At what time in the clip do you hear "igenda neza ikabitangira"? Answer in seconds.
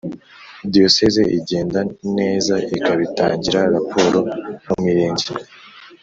1.37-3.59